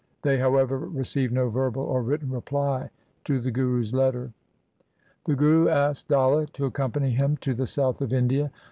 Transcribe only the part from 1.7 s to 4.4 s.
or written reply to the Guru's letter.